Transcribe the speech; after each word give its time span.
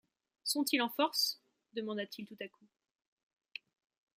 Sont-ils 0.43 0.81
en 0.81 0.89
force? 0.89 1.39
demanda-t-il 1.73 2.25
tout 2.25 2.35
à 2.41 2.47
coup. 2.47 2.65